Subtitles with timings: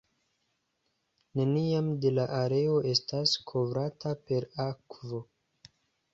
[1.39, 5.23] Neniom da la areo estas kovrata per akvo.